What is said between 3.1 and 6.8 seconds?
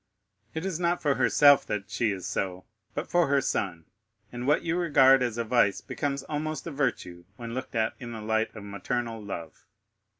for her son, and what you regard as a vice becomes almost a